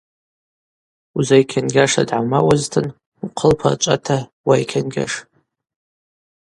[1.17, 2.87] Узайкьангьашра дгӏамауазтын,
[3.25, 5.13] ухъылпа рчӏвата уайкьангьаш.